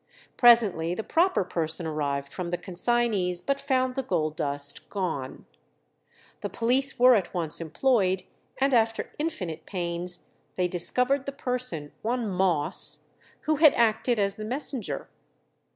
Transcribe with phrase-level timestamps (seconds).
[0.35, 5.45] Presently the proper person arrived from the consignees, but found the gold dust gone.
[6.39, 8.23] The police were at once employed,
[8.59, 10.25] and after infinite pains
[10.55, 13.09] they discovered the person, one Moss,
[13.41, 15.07] who had acted as the messenger.